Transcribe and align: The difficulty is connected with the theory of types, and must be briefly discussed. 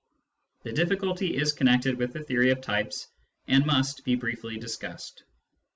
The 0.63 0.73
difficulty 0.73 1.37
is 1.37 1.53
connected 1.53 1.95
with 1.95 2.13
the 2.13 2.23
theory 2.23 2.49
of 2.49 2.59
types, 2.59 3.07
and 3.47 3.63
must 3.67 4.03
be 4.03 4.15
briefly 4.15 4.57
discussed. 4.57 5.21